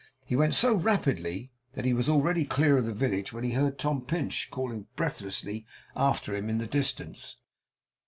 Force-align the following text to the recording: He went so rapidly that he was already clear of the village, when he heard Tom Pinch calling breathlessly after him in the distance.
He 0.25 0.35
went 0.35 0.55
so 0.55 0.73
rapidly 0.73 1.51
that 1.73 1.85
he 1.85 1.93
was 1.93 2.09
already 2.09 2.43
clear 2.43 2.79
of 2.79 2.85
the 2.85 2.91
village, 2.91 3.31
when 3.31 3.43
he 3.43 3.51
heard 3.51 3.77
Tom 3.77 4.01
Pinch 4.03 4.47
calling 4.49 4.87
breathlessly 4.95 5.67
after 5.95 6.33
him 6.35 6.49
in 6.49 6.57
the 6.57 6.65
distance. 6.65 7.37